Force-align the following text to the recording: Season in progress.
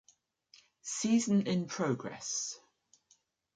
Season 0.81 1.43
in 1.43 1.67
progress. 1.67 2.59